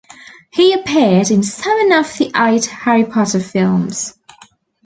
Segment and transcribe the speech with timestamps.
[0.49, 4.17] He appeared in seven of the eight "Harry Potter" films.